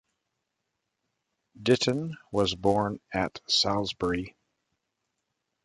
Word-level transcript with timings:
Ditton 1.61 2.17
was 2.31 2.55
born 2.55 2.99
at 3.13 3.39
Salisbury. 3.47 4.35